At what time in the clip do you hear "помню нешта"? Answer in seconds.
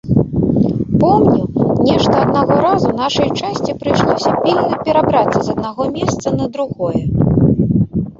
1.01-2.13